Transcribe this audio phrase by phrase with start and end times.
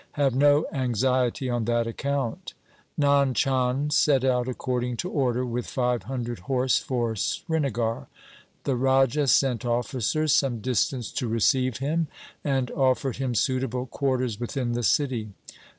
[0.13, 2.55] Have no anxiety on that account.'
[2.99, 8.07] Nand Chand set out according to order with five hundred horse for Srinagar.
[8.63, 12.07] The Raja sent officers some distance to receive him,
[12.43, 15.33] and offered him suitable quarters within the city.